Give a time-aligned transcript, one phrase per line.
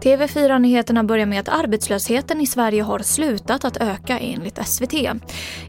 [0.00, 4.94] TV4-nyheterna börjar med att arbetslösheten i Sverige har slutat att öka enligt SVT.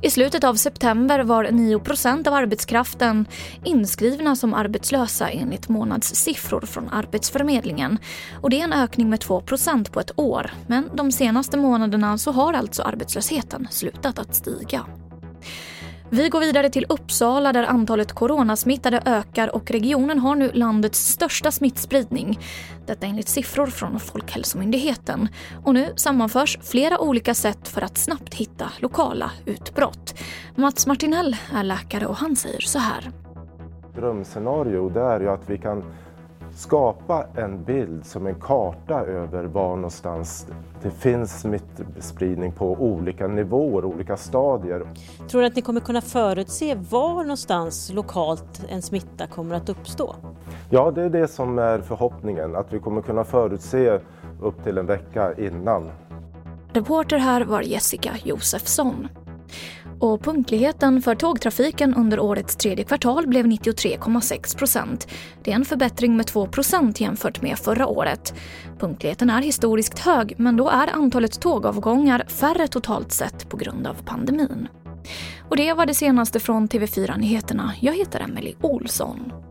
[0.02, 3.26] I slutet av september var 9% av arbetskraften
[3.64, 7.98] inskrivna som arbetslösa enligt månadssiffror från Arbetsförmedlingen.
[8.42, 10.52] Och det är en ökning med 2% på ett år.
[10.68, 14.86] Men de senaste månaderna så har alltså arbetslösheten slutat att stiga.
[16.14, 21.52] Vi går vidare till Uppsala där antalet coronasmittade ökar och regionen har nu landets största
[21.52, 22.40] smittspridning.
[22.86, 25.28] Detta enligt siffror från Folkhälsomyndigheten.
[25.66, 30.20] Och nu sammanförs flera olika sätt för att snabbt hitta lokala utbrott.
[30.56, 33.12] Mats Martinell är läkare och han säger så här.
[33.96, 35.84] Drömscenario det är ju att vi kan
[36.56, 40.48] skapa en bild som en karta över var någonstans
[40.84, 44.88] det finns smittspridning på olika nivåer, olika stadier.
[45.30, 50.16] Tror du att ni kommer kunna förutse var någonstans lokalt en smitta kommer att uppstå?
[50.70, 54.00] Ja, det är det som är förhoppningen, att vi kommer kunna förutse
[54.42, 55.92] upp till en vecka innan.
[56.74, 59.08] Reporter här var Jessica Josefsson.
[60.02, 65.08] Och punktligheten för tågtrafiken under årets tredje kvartal blev 93,6 procent.
[65.44, 68.34] Det är en förbättring med 2 procent jämfört med förra året.
[68.80, 73.94] Punktligheten är historiskt hög men då är antalet tågavgångar färre totalt sett på grund av
[74.06, 74.68] pandemin.
[75.50, 77.74] Och det var det senaste från TV4 Nyheterna.
[77.80, 79.51] Jag heter Emily Olsson.